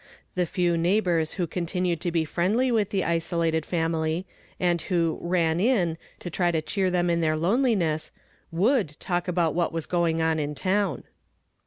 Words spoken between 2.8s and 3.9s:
the isolated